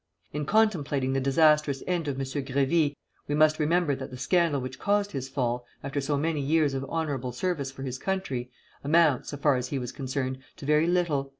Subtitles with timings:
[0.33, 2.25] In contemplating the disastrous end of M.
[2.25, 2.95] Grévy
[3.27, 6.83] we must remember that the scandal which caused his fall, after so many years of
[6.89, 8.49] honorable service for his country,
[8.83, 11.29] amounts, so far as he was concerned, to very little.